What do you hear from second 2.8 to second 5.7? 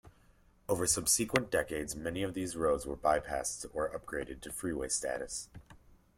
were bypassed or upgraded to freeway status.